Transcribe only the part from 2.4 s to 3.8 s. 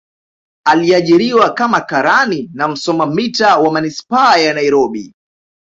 na msoma mita wa